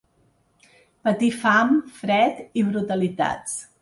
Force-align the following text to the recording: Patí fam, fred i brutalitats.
Patí 1.09 1.29
fam, 1.43 1.77
fred 1.99 2.41
i 2.63 2.65
brutalitats. 2.71 3.55